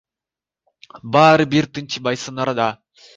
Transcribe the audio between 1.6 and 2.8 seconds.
тынчыбайсыңар да.